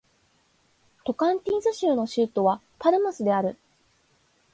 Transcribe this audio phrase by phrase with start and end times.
[1.05, 3.55] トカンティンス州の州都はパルマスである